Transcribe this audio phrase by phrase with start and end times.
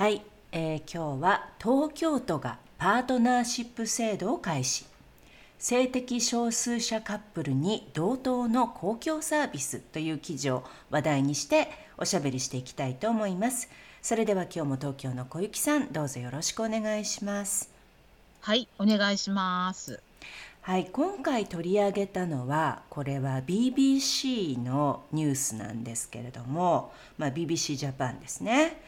[0.00, 4.86] はい、えー、今日は東京都がパートナーシップ制度を開始。
[5.58, 11.68] 性的少数者カップルに同等の公共サービスという記事を話題にして
[11.98, 13.68] おしゃべりしていきたいと思います。
[14.00, 17.68] それでは今日も東京の小雪さんどうぞよろしくお願いします。
[18.40, 20.00] はいお願いします。
[20.62, 28.82] はい、今回取り上げたのはこれは BBC のニュースなんですけれども、まあ、BBC ジャパンですね。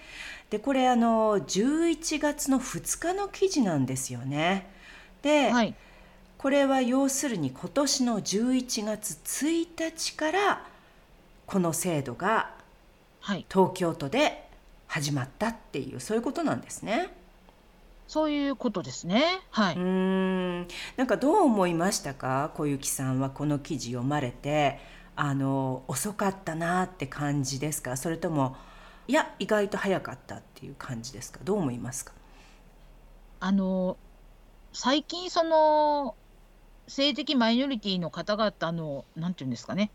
[0.51, 4.71] でこれあの11月の2日の記事なんですよね。
[5.23, 5.75] で、はい、
[6.37, 10.67] これは要するに今年の11月1日から
[11.47, 12.51] この制度が
[13.49, 14.47] 東京都で
[14.89, 17.22] 始まったっていう、そういうことなんですね。
[18.09, 19.41] そういうことですね。
[19.51, 19.77] はい。
[19.77, 24.79] うん、なんかどう思いましたか、小雪さんはこの記事読まれて、
[25.17, 28.57] あの遅かったなって感じですか、それとも
[29.09, 31.41] いや意外と早かったっていう感じですか？
[31.43, 32.13] どう思いますか？
[33.41, 33.97] あの
[34.73, 36.15] 最近その
[36.89, 39.91] 性的マイノリティの方々のなんていうんですかね、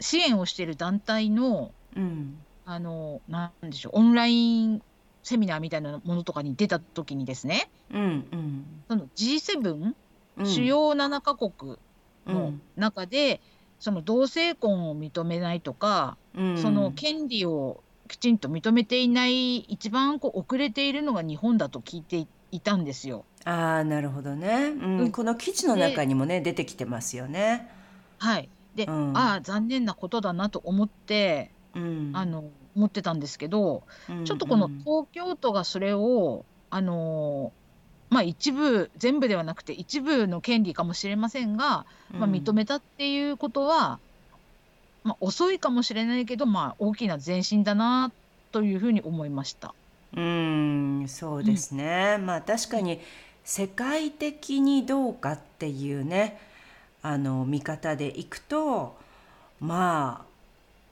[0.00, 4.82] 支援をしている団体の、うん、あのなんでしょうオンライン
[5.24, 9.94] セミナーみたいなものとかに出た時にですね、うんうん、その G7、
[10.36, 11.78] うん、主要7カ国
[12.26, 13.38] の中で、うん、
[13.80, 23.24] その同性婚を認めないとか、うん、その権利をきちんと認めていない一番こう遅れているのが日本だと聞いていたんですよ。
[23.46, 27.70] あなるほどね、うん、この記事の中にもね出てきてますよね。
[28.18, 28.48] はい。
[28.74, 32.44] で、ああ残念なことだなと思って、あの
[32.76, 37.52] 思ってたんですけど、うんうん、ちょっとこの東京都がそれをあの
[38.10, 43.98] まあ一部全部ではなくて一部の権利かもしれませんが、まあ、認めたっていうことは、
[45.02, 48.12] まあ、遅いかもしれないけど、まあ、大きな前進だな
[48.52, 49.74] というふうに思いました。
[50.16, 53.00] うんそうですね、うん、まあ確かに
[53.42, 56.40] 世界的にどうかっていうね
[57.02, 58.96] あの見方でいくと
[59.60, 60.33] まあ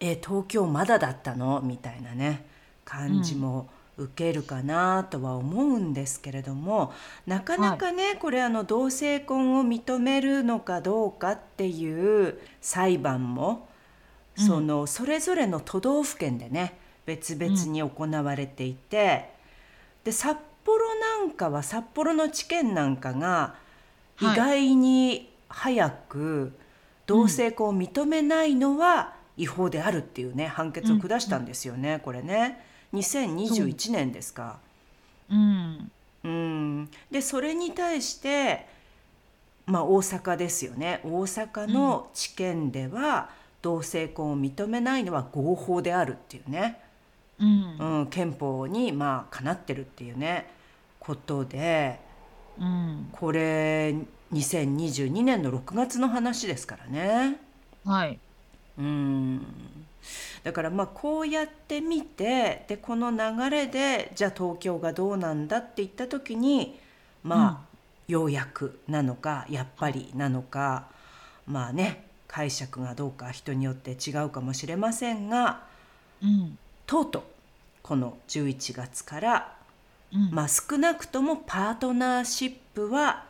[0.04, 1.60] え東京まだだったの？
[1.62, 2.44] みたいなね
[2.84, 6.92] 感じも受けるかなとは思うんですけれども、
[7.24, 13.68] なかなかね、はい、これあの同性婚を認めるのかどうかっていう裁判も、
[14.36, 16.76] うん、そのそれぞれの都道府県でね
[17.06, 17.90] 別々に行
[18.24, 19.28] われていて、
[20.04, 23.54] うん、で札幌なんかは札幌の地検なんかが
[24.20, 26.52] 意外に早く
[27.06, 32.64] 同性婚を認めないのは、違法であるっていうね判決を下したんですよね、うん、これね。
[32.92, 34.58] 2021年ですか。
[35.30, 35.90] うん、
[36.24, 38.66] うん、でそれに対して
[39.66, 41.00] まあ大阪ですよね。
[41.04, 43.30] 大阪の地検では
[43.62, 46.82] 同性婚を認めないのは合法であるっていうね、
[47.40, 50.50] うん、うん、憲法にまあかなってるっていうね
[51.00, 51.98] ことで、
[52.60, 53.94] うん、これ
[54.32, 57.38] 2022年の6月の話ですからね。
[57.86, 58.18] はい
[58.78, 59.46] うん。
[60.42, 66.78] だからまあこうやって見てでこの流れでじゃあ東京がどうなんだって言った時に
[67.22, 67.60] まあ、
[68.08, 70.86] うん、ようやくなのかやっぱりなのか
[71.46, 75.62] まあね解釈がどうか人によって違うかもしれませんが、
[76.22, 77.22] うん、とうとう
[77.82, 79.56] この11月から、
[80.12, 83.24] うん、まあ少なくともパートナーシップは、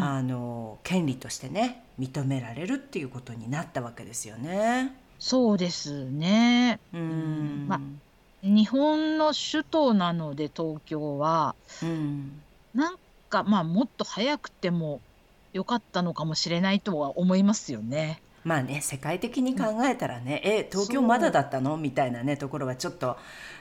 [0.00, 4.96] あの権利としてね認められるっていうことになったわけですよね。
[5.18, 6.80] そうですね。
[6.92, 7.80] うん、まあ、
[8.42, 12.40] 日本の首都なので東京は、うん、
[12.74, 12.96] なん
[13.30, 15.00] かまあもっと早くても
[15.52, 18.20] よかったのかもしれないとは思いますよね。
[18.42, 21.76] まあね世界的に考えたらね、うん、え東京まだだったの？
[21.76, 23.16] みたいなねところはちょっと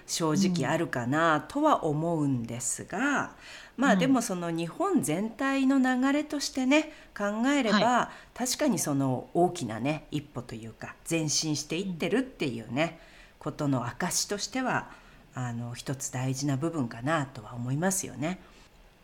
[0.08, 3.36] 正直あるかなとは思うんですが、
[3.82, 13.00] まあでもその日本全体の流れとしてね考えれば、はい、確かにその大きなね一歩というか前進していってるっていうね、
[13.40, 14.92] ことの証としては
[15.34, 18.40] あの一つ大事な部分かなとは思いますよね。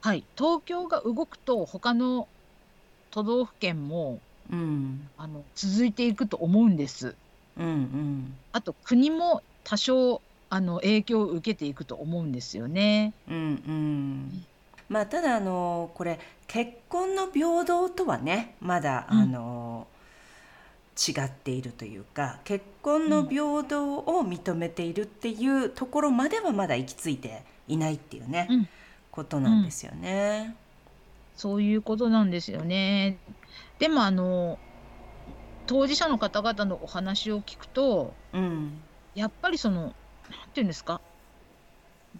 [0.02, 2.28] はい、東京が動くと他の
[3.10, 4.20] 都道府県も
[4.52, 7.16] うん、あの続いていくと思うんです。
[7.58, 13.14] うんうん、あと国も多少あの影響を受けていくと思うんですよね。
[13.28, 14.46] うんうん
[14.90, 19.88] まあ、ただあのこれ結婚の平等とはねまだあの、
[20.98, 28.70] 違っているというか結婚の平等を認めているっていうところまではまだ行き着いていないっていうね、うん、
[29.12, 30.56] ことなんですよね、うん、
[31.36, 33.18] そういうことなんですよね。
[33.78, 34.58] でもあの
[35.68, 38.82] 当事者の方々のお話を聞くと、うん、
[39.14, 39.96] やっぱりその何て
[40.56, 41.02] 言うんですか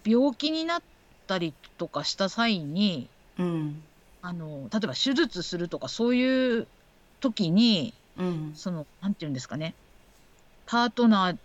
[0.04, 0.82] 病気になっ
[1.28, 3.08] たりとかした際に、
[3.38, 3.82] うん、
[4.22, 6.66] あの例えば手術するとかそういう
[7.20, 9.74] 時にうん、そのなんて言うんですかね
[10.66, 11.36] パートナー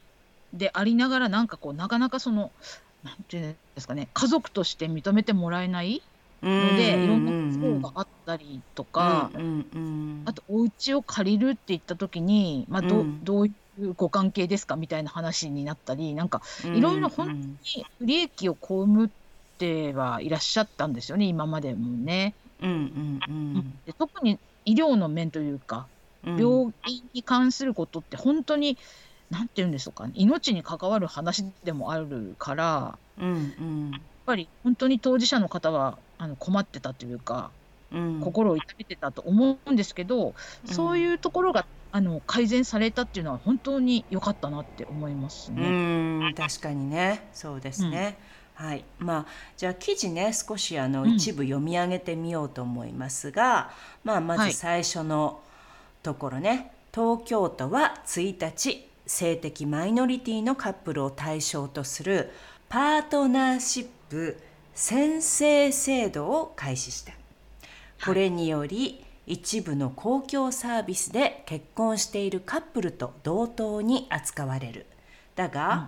[0.53, 2.51] でありながらなんかこうなかなかその
[3.03, 6.01] なんていうんですかね家族として認めてもらえない
[6.41, 9.31] ので、いろんな不幸があったりとか、
[10.25, 13.51] あとお家を借りるって言った時に、まあ、ど,、どうい
[13.81, 19.09] うご関係ですかみたいな話になったりなんかいろいろ本当に不利益を被っ
[19.57, 22.33] てはいらっしゃったんですよね今までもね。
[22.61, 25.87] うんうんうん、で特に医療の面というか
[26.23, 28.77] 病気に関することって本当に
[29.29, 33.31] 何て言うんでしょうか、ね、命に関わる話でもあるから、うんう
[33.63, 37.51] ん、やっぱり本当に当事者の方はあの困ってたというか、
[37.91, 40.35] うん、心を痛めてたと思うんですけど、
[40.65, 45.61] そういうところがあの改善されたっていうのは本当に良かったなって思いますね。
[45.61, 45.69] う
[46.31, 47.27] ん確かにね。
[47.33, 48.17] そうですね。
[48.17, 48.85] うん、はい。
[48.99, 49.25] まあ、
[49.57, 53.71] じゃあ記事ね少しあの一部読み上げてみようと思いますが、
[54.03, 55.53] うん、まあ、まず最初の、はい
[56.03, 56.71] ところね。
[56.93, 62.29] 東京都は1日性的マイノリティのカップルを対象とする
[62.69, 64.37] パートナーシップ
[64.75, 67.13] 宣誓制度を開始した。
[68.05, 74.85] これにより一部の公共サービスで結婚しているカップルと同等に扱われる。
[75.35, 75.87] だが、うん、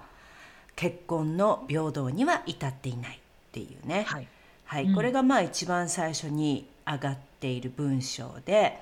[0.75, 3.19] 結婚の平等には至っていないっ
[3.51, 4.04] ていうね。
[4.07, 4.27] はい、
[4.66, 8.80] はい、これがまあ一番最初に上がっている文章で、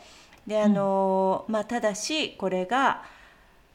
[0.47, 3.03] であの、まあ、ただしこれが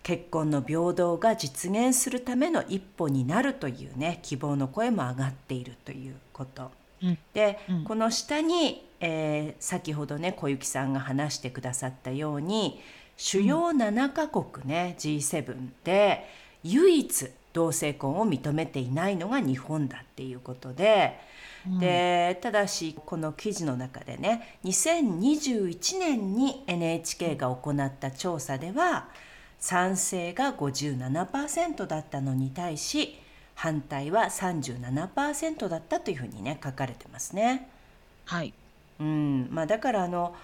[0.02, 6.70] 結婚の平等が実現するための一歩になるというね希望の声も上がっているということ。
[7.32, 12.80] で、うん、この下に、えー、先ほどね小雪さんが話してくださったように
[13.16, 16.28] 主要7カ国ね、うん、G7 で
[16.64, 21.18] 唯一同性婚を認めていないのが日本だっていうことで。
[21.80, 29.08] でただしこの記事の中でね2021年に NHK が行った調査では
[29.58, 33.18] 賛成が57%だったのに対し
[33.54, 37.68] 反対は37%だったというふうにね書かれてますね。
[38.24, 38.54] はい、
[39.00, 40.34] うんまあ、だからあの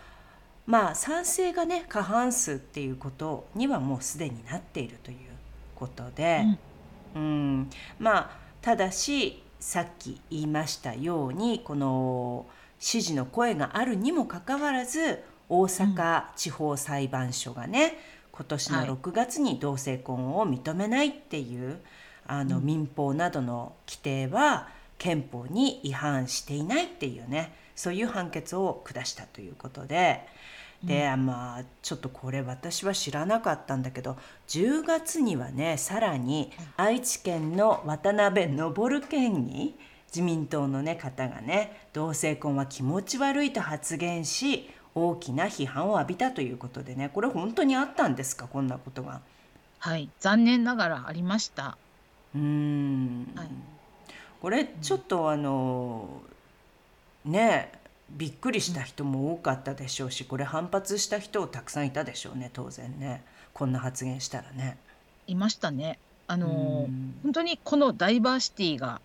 [0.66, 5.18] まあ賛成がね過半数っていうことにはもうすでになっているという
[5.76, 6.58] ことで、うん、
[7.14, 7.70] うん。
[7.98, 8.30] まあ
[8.60, 12.46] ただしさっき言いましたようにこの
[12.78, 17.98] 支持の声があるにもかかわらず大阪地方裁判所がね、
[18.32, 21.78] 今年の6月に同性婚を認めないっていう、
[22.26, 24.68] あの民法などの規定は
[24.98, 30.26] 憲法に違反していないっていうねそういう判決を下したということで。
[30.86, 34.16] で、まあちょっとこれ私は知らなかったんだけど
[34.48, 39.74] 10月にはねさらに愛知県の渡辺昇県議
[40.08, 48.46] 自民党の、ね、方がね同性婚は気持ち悪いと発言し大きな批判を浴びたということでねこれ本当にあったんですか？
[48.46, 49.20] こんなことが。
[49.80, 50.08] はい。
[50.20, 51.76] 残念ながらありました。
[52.34, 53.48] うん、はい、
[54.40, 56.22] これちょっとあの
[57.24, 57.72] ね
[58.16, 63.22] びっくりした人も多かったでしょうしこれ反発した人たくさんいたでしょうね当然ね。
[63.52, 64.76] こんな発言したらね。
[65.26, 65.98] いましたね。
[66.26, 66.88] あの
[67.22, 69.00] 本当にこのダイバーシティが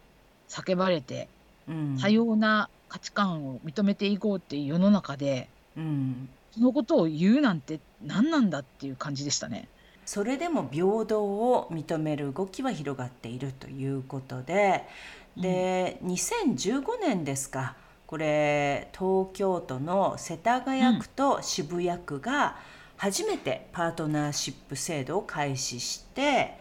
[0.48, 1.28] 叫ばれて、
[1.68, 9.68] うん、多様な価値観を認めていこうっていう世の中で、うん、そのことを言うなんて何なんだっていう感じでしたね。
[10.06, 14.86] それでも平等を認める動きは広がっているということで。
[15.38, 17.76] で、うん、2015年ですか
[18.10, 22.58] これ東京都の世田谷区と渋谷区が
[22.98, 26.58] 初めてパートナーシップ制度を開始して、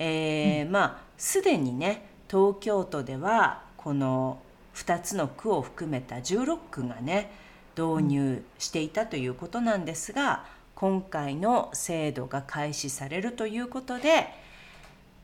[0.00, 4.40] えー、まあすでにね東京都ではこの
[4.74, 7.30] 2つの区を含めた16区がね
[7.78, 14.26] 導入していたということなんですが今回の制度が開始されるということで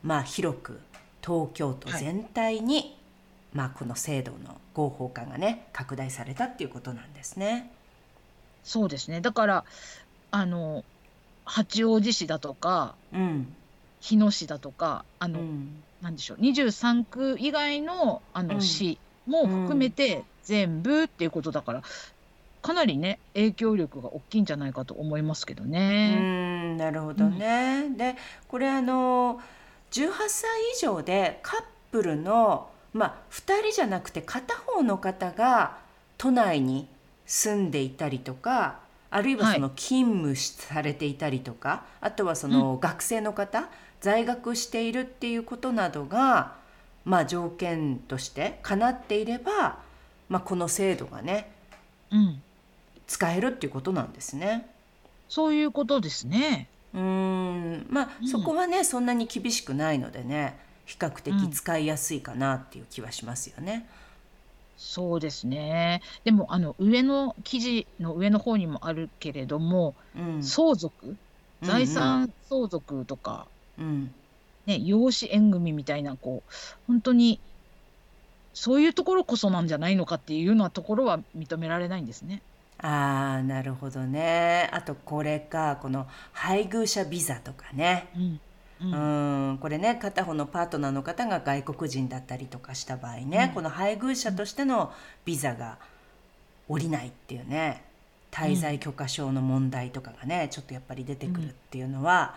[0.03, 0.79] まあ広く
[1.21, 2.98] 東京都全体に
[3.53, 7.71] まあ、この制度の合法化がね拡大されたっていうことなんですね。
[8.63, 9.65] そうですねだから
[10.31, 10.83] あの
[11.45, 13.53] 八王子市だとか、うん、
[13.99, 21.83] 日野市だとかあの、うん、なんでしょう23区以外のあの市も含めて全部っていうことだから、
[22.61, 26.17] かなりね影響力が大きいんじゃないかと思いますけどね。
[26.19, 27.83] うんなるほどね。
[27.85, 28.15] うん、で
[28.47, 29.39] これあの
[29.91, 35.77] 18歳以上でカップルのまあ2人じゃなくて片方の方が
[36.17, 36.87] 都内に
[37.25, 38.79] 住んでいたりとか
[39.11, 43.65] あるいはその勤務されていたりとか、はい、あとはその学生の方、うん、
[44.01, 46.55] 在学しているっていうことなどが、
[47.05, 49.79] まあ、条件としてかなっていれば、
[50.27, 51.51] まあ、この制度がね、
[52.11, 52.41] うん、
[53.07, 54.69] 使えるっていうことなんですね。
[55.27, 56.67] そういうことですね。
[56.93, 57.87] うん。
[57.89, 63.87] まあ、うん、そこはねそんなに厳しくないのでね比較的使いやすいかなっていう気はしますよね。
[63.93, 64.09] うん
[64.81, 66.01] そうですね。
[66.23, 70.41] でも、あの、上の記事の上の方にもあるけれども、うん。
[70.41, 71.17] 相続、
[71.61, 74.15] 財産相続とか、うん。
[74.65, 76.51] ね、養子縁組みたいな、こう、
[76.87, 77.41] 本当に、
[78.53, 82.43] そういうところこそなんじゃないのかっていうようなところは認められないんですね。
[82.81, 84.69] ああ、なるほどね。
[84.71, 88.09] あとこれか、この配偶者ビザとかね。
[88.15, 88.41] うん。
[88.81, 89.57] うん。
[89.59, 94.91] これね片方のパートナーの方が外国人だったりとかした場合ね、うん、この配偶者としての
[95.25, 95.77] ビザが
[96.67, 97.83] 下りないっていうね
[98.31, 102.35] 滞在許可証の問題とかがね、ちょっとやっぱり出てくるっていうのは、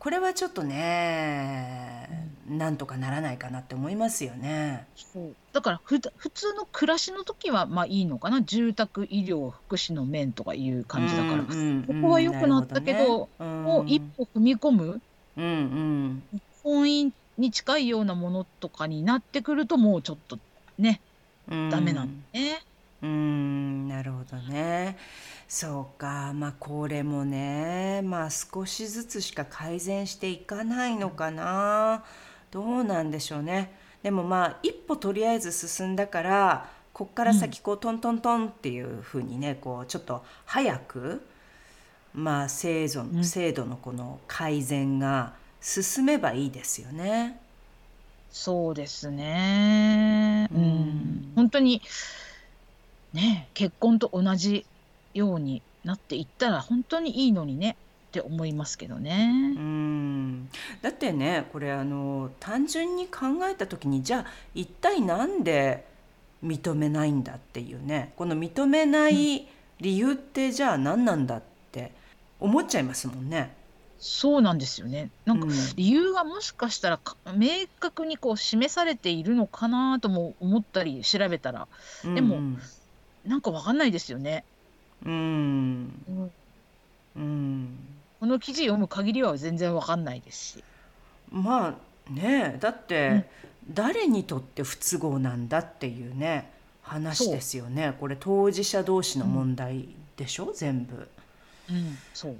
[0.00, 2.08] これはちょっとね、
[2.50, 4.86] うん、なんとかならないかなって思いますよね。
[4.96, 5.34] そう。
[5.52, 8.42] だからふ普通の暮らしの時はまあいいのかな？
[8.42, 15.00] 住宅医療福祉の面とかいう感じだから、うんうんうん、ここは良くなったけど、ね、もう一歩踏み込む
[15.36, 20.38] うんうん婚姻に近いようなものとかになってくるともうちょっと
[20.78, 21.00] ね
[21.48, 22.62] ダメなんだね。
[23.02, 24.96] うんなるほどね。
[25.46, 32.04] そうかまあこれもねまあ少しずつしか改善していかないのかな
[32.50, 33.74] どうなんでしょうね。
[34.02, 41.22] でもまあ一歩とりあえず進んだからこっから先こうトントントンっていうふうにねこうちょっと早く
[42.14, 47.40] まあ、制度制度のこの改善が進めばいいですよね。
[48.30, 50.48] そうですね。
[50.52, 51.82] うん、本当に
[53.12, 54.66] ね結婚と同じ
[55.14, 57.76] ようになっていったら本当にいいのにね
[58.08, 59.54] って思いますけどね。
[59.56, 60.48] うん
[60.82, 65.84] だってねこれあの単純に考えた時にじゃあ一体なんで
[66.44, 69.48] 認めないんだっていうねこの認めない
[69.80, 71.42] 理由ってじゃあ何なんだっ
[71.72, 71.92] て
[72.40, 73.54] 思っちゃいますもんね。
[73.98, 75.10] そうなんですよね。
[75.24, 77.00] なんか理由がもしかしたら
[77.34, 77.48] 明
[77.80, 81.68] 確にこう示されているのかなとも思ったり調べたら、
[82.02, 82.58] でも、うん
[83.24, 84.44] なんかわかんないですよね。
[85.04, 86.30] うん、
[87.16, 87.78] うん、
[88.20, 90.64] この記事読む限りは全然わかんないですし。
[91.30, 93.28] まあねだって、
[93.70, 96.50] 誰にとって不都合なんだっていうね
[96.82, 97.96] 話ですよね。
[97.98, 101.08] これ当事者同士の問題でしょ、全部。
[101.70, 102.36] うん、そう。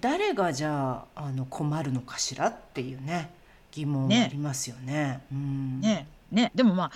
[0.00, 3.30] 誰がじゃああの困るのかしらっていうね
[3.72, 4.92] 疑問ありますよね。
[4.92, 6.06] ねうん、ね。
[6.30, 6.52] ね。
[6.54, 6.92] でもまあ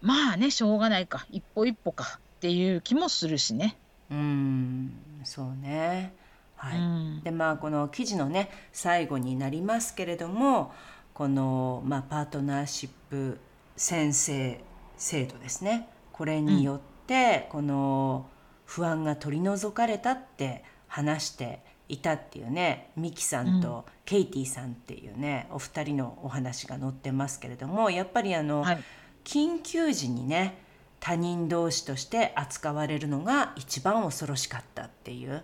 [0.00, 1.26] まあねしょうがないか。
[1.30, 3.76] 一歩一歩かっていう気もするしね。
[4.10, 4.92] うん。
[5.24, 6.12] そうね。
[6.56, 10.72] はい、うん、でまあこの記事のね最後になりますけれども
[11.12, 13.38] この、まあ、パートナーシップ
[13.76, 14.60] 宣誓
[14.96, 15.88] 制度ですね。
[16.12, 18.26] これによって、この
[18.66, 21.58] 不安が取り除かれたって話して
[21.88, 28.78] いたっていうねミキさんとケイティさんっていうね、お二人のお話が載ってますけれどもやっぱりあの、はい、
[29.24, 30.62] 緊急時にね
[31.00, 35.42] 他人同士として扱われるのが一番恐ろしかったっていう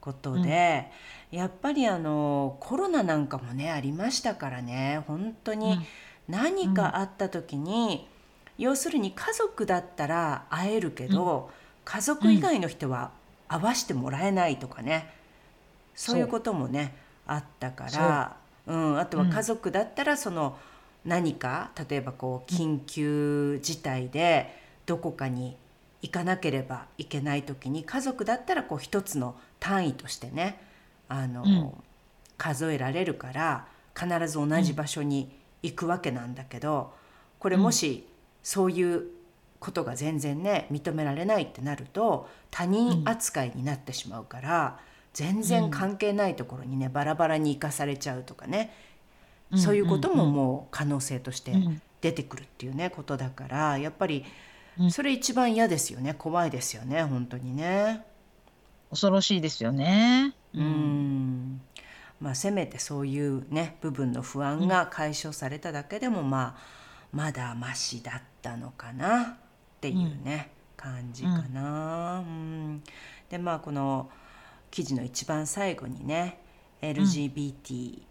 [0.00, 0.88] ことで、
[1.32, 5.80] うん、やっぱりあのコロナなんかもねありましたからね本当に
[6.28, 8.06] 何かあった時に、
[8.56, 11.52] うん、要するに家族だったら会えるけど、うん、
[11.84, 13.10] 家族以外の人は
[13.48, 15.12] 会わしてもらえないとかね、
[15.94, 16.94] そういうこともね
[17.26, 18.36] あったから。
[18.66, 20.58] う、うん、あとは家族だったらその
[21.04, 24.52] 何か例えばこう緊急事態で
[24.86, 25.56] どこかに
[26.02, 30.60] 行かなければいけない時に家族だったらこう一つの単位としてね
[31.08, 31.72] あの、うん、
[32.36, 33.66] 数えられるから
[33.98, 35.30] 必ず同じ場所に
[35.62, 36.92] 行くわけなんだけど
[37.38, 38.06] これもし
[38.42, 39.04] そういう
[39.58, 44.80] ことが全然ね認められないってなると他人扱いになってしまうから、
[45.12, 48.74] 全然関係ないところにねバラバラに生かされちゃうとかね、
[49.54, 51.54] そういうことももう可能性として
[52.00, 54.24] 出てくるっていうねことだからやっぱり
[54.90, 58.04] それ一番嫌ですよね怖いですよね本当にね。
[58.90, 60.34] 恐ろしいですよね。
[60.54, 61.60] うん、
[62.20, 66.76] まあ、せめてそういうね部分の不安が解消されただけでも、まあ
[67.12, 69.38] まだましだったのかな
[69.76, 72.24] っていうね、感じかな。
[72.26, 72.82] うん。
[73.28, 74.10] でまあこの
[74.70, 76.40] 記事の一番最後にね
[76.82, 78.02] LGBT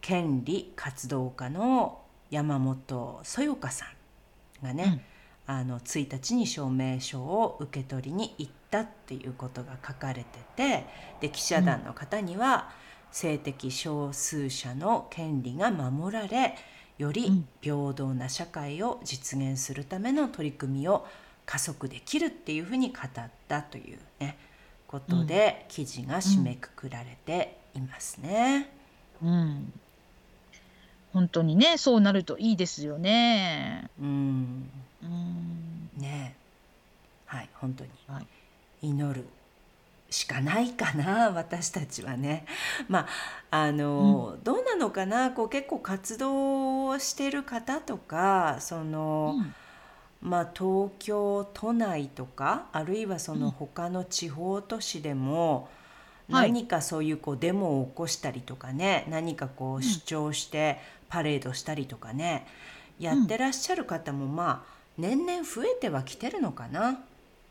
[0.00, 3.86] 権利活動家の山本そよかさ
[4.62, 5.02] んがね、
[5.48, 10.86] うん、あの1日に証明書を受け取りに行ったっていうことが書かれてて
[11.20, 12.70] で記者団の方には、
[13.10, 16.56] 性的少数者の権利が守られ
[16.98, 21.06] より平等な社会を実現するための取り組みを
[21.46, 24.38] 加速できるっていうふうに語ったというね
[24.86, 28.70] ことで、記事が締めくくられていますね。
[29.20, 29.80] うん、うん
[31.12, 33.88] 本当にねそうなるといいですよね。
[34.00, 34.68] うん、
[35.02, 35.90] うん。
[35.96, 36.34] ね。
[37.26, 37.90] はい本当に、
[38.82, 39.24] 祈る
[40.14, 42.46] しかないかな私たちはね。
[42.88, 43.06] まあ
[43.50, 45.30] あの、うん、どうなのかな？
[45.30, 49.54] こう結構活動をしてる方とかその、うん。
[50.22, 55.68] まあ、東京都内とかあるいはその他の地方都市でも、
[56.30, 60.78] 何かそういうこうデモを起こしたりとかね何かこう主張して
[61.10, 62.46] パレードしたりとかね、
[62.98, 67.00] やってらっしゃる方もまあ年々増えてはきてるのかな。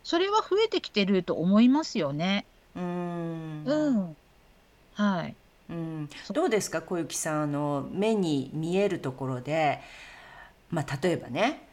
[0.03, 2.47] それは増えてきてると思いますよね。
[2.75, 3.63] うん。
[3.65, 4.15] うん。
[4.95, 5.35] はい。
[5.69, 6.81] うん、どうですか？
[6.81, 9.79] 小雪さんあの目に見えるところで、
[10.69, 11.67] まあ、例えばね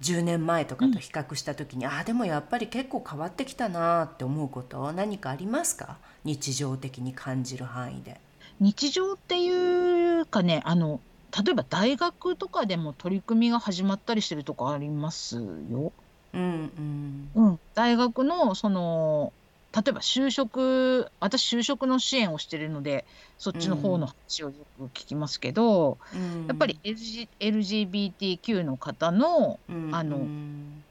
[0.00, 5.96] 10年前とかと比較した時に、うん、ああでもやっぱり結構変わってきたなって思うこと何かありますか？
[6.24, 8.20] 日常的に感じる範囲で。
[8.60, 11.00] 日常っていうかねあの
[11.44, 15.36] 例えば大学とかでも取り組みが始まったりしてるとこあります
[15.70, 15.92] よ。
[16.34, 19.32] うん、うん、うん、大学のその
[19.74, 23.06] 例えば就職私就職の支援をしてるので
[23.38, 30.84] そっちの方の話をよく聞きますけど、うん、やっぱり、LG、LGBTQ の方の、うん、あの、うん、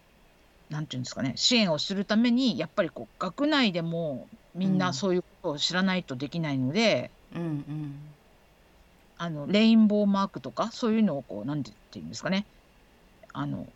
[0.69, 7.95] なんていうんですかね支援をするためにやっぱりこう学内でもみんなそういうことを知らないとできないので、うんうん、
[9.17, 12.45] あのレインボーマークとかそういうのをこうなんて言うんですかね
[13.32, 13.67] あの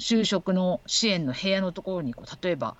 [0.00, 2.74] 就職の支援の部屋のところにこう例えば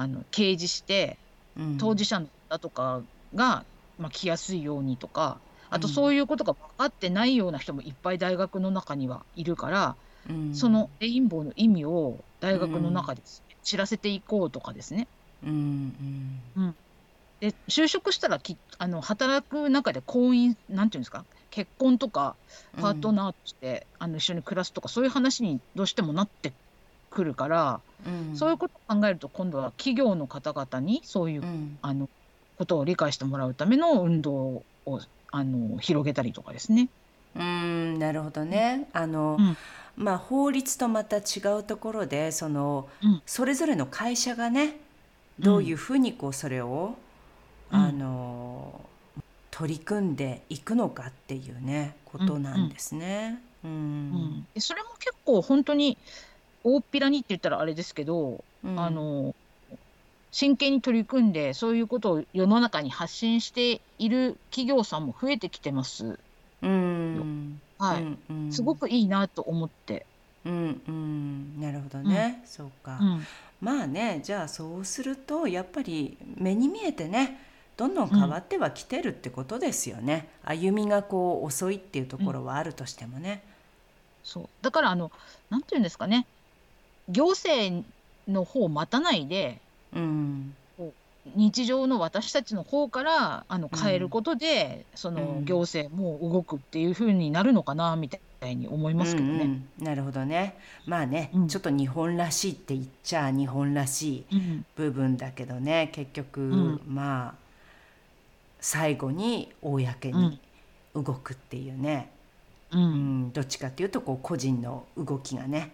[0.00, 1.18] あの掲示して、
[1.58, 3.02] うん、当事者の方とか
[3.34, 3.64] が、
[3.98, 9.96] まあ、来やすいようにとかあとそういうことが分かってないような人もいっぱい大学の中にはいるから、
[10.28, 13.20] うん、そのレインボーの意味を大学の中で、
[13.62, 15.06] 知らせていこうとかですね。
[15.44, 16.40] うん。
[16.56, 16.74] うん、
[17.40, 22.34] で就職したらきあの働く中で婚姻なんていうんですか結婚とか
[22.80, 26.52] パートナーとして、あの一緒に暮らすとかそういう話にどうしてもなって
[27.10, 32.08] くるから、うん、そういうことを考えると今度は企業の方々にそういう、うん、あの
[32.58, 35.00] ことを理解してもらうための運動を
[35.32, 36.88] あの広げたりとかですね。
[37.34, 38.88] うんなるほどね。
[38.92, 39.56] あの、うん、
[39.96, 42.88] まあ法律とまた違うところでその、
[43.24, 44.76] それぞれの会社がね
[45.38, 46.96] どういうふうにこうそれを、
[47.70, 48.80] あの
[49.50, 53.40] 取り組んでいくのかっていうねことなんですね。
[53.64, 54.60] うん、うん。
[54.60, 55.96] それも結構本当に
[56.64, 59.34] 大っぴらにって言ったらあれですけど、うん、あの
[60.30, 66.18] 真剣に取り組んでそういうことを世の中に発信している企業さんも増えてきてます。
[66.62, 70.06] うん、はい、うんうん、すごくいいなと思って。
[70.44, 73.26] うんうん、なるほどね、うん、そうか、うん、
[73.60, 77.38] まあねじゃあそうするとやっぱり目に見えてね
[77.76, 83.42] どんどん変わってはきてるってことですよね、歩みがこう遅いっていうところはあるとしてもね。
[84.22, 84.48] そう。
[84.60, 85.10] だからあの
[85.48, 86.26] なんていうんですかね
[87.10, 87.84] 行政
[88.28, 89.60] の方を待たないで、
[89.94, 90.54] うん、
[91.36, 99.32] 日常の私たちの方からあの変えることで、うん、その行政も動くっていうふうになるのかなみたいに思いますけどね。
[99.32, 100.56] うんうん、なるほどね。
[100.86, 107.34] まあね、うん、ちょっと日本らしいって言っちゃ日本らしい部分だけどね、結局、まあ
[108.60, 110.38] 最後に公に
[110.94, 112.10] 動くっていうね、
[112.72, 113.32] うん。
[113.32, 115.72] どっちかっていうとこう個人の動きがね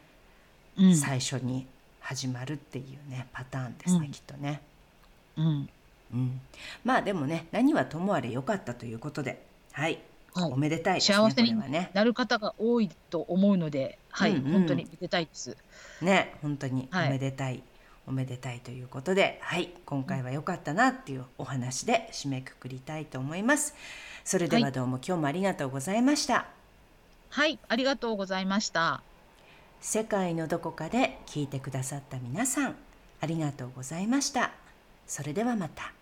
[0.95, 1.67] 最初に
[2.01, 4.61] 始まるっていうねパターンですね、きっとね。
[5.37, 5.69] うん。
[6.15, 6.41] うん、
[6.85, 9.99] まあでもね何はともあれ良かったということではい、
[10.35, 11.53] はい、おめでたいね幸せに
[11.93, 15.57] なる方が多いと思うので、はい、うんうん、本当にめでたいです。
[16.01, 17.63] ね本当におめでたい、はい、
[18.07, 19.71] おめでたいということではい。
[19.85, 23.75] 今回は良かったなっていうお話で締めくくりたいと思います。
[24.25, 26.47] それではどうも、はい、今日もありがとうございました。
[27.31, 29.03] はいありがとうございました。
[29.81, 32.77] 世界のどこかで聞いてくださった皆さん
[33.21, 34.53] ありがとうございました
[35.07, 35.96] それではまた。